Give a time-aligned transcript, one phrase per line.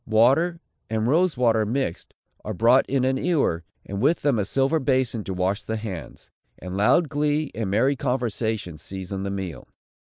[0.07, 0.59] Water,
[0.89, 5.23] and rose water mixed, are brought in an ewer, and with them a silver bason
[5.25, 9.67] to wash the hands; and loud glee and merry conversation season the meal.